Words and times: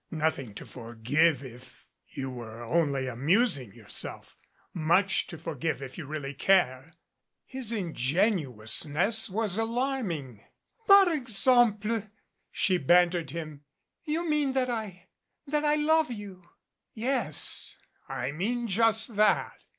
"Nothing 0.09 0.55
to 0.55 0.65
forgive 0.65 1.43
if 1.43 1.85
you 2.07 2.31
were 2.31 2.63
only 2.63 3.05
amusing 3.05 3.71
your 3.71 3.87
self 3.87 4.35
much 4.73 5.27
to 5.27 5.37
forgive 5.37 5.79
if 5.83 5.95
you 5.95 6.07
really 6.07 6.33
care!" 6.33 6.95
His 7.45 7.71
ingenuousness 7.71 9.29
was 9.29 9.59
alarming." 9.59 10.43
'Par 10.87 11.05
exemple!" 11.13 12.09
She 12.51 12.79
bantered 12.79 13.29
him. 13.29 13.63
"You 14.03 14.27
mean 14.27 14.53
that 14.53 14.71
I 14.71 15.09
that 15.45 15.63
I 15.63 15.75
love 15.75 16.09
you?" 16.11 16.39
83 16.39 16.39
MADCAP 16.39 16.49
"Yes, 17.25 17.77
I 18.09 18.31
mean 18.31 18.65
just 18.65 19.15
that." 19.17 19.53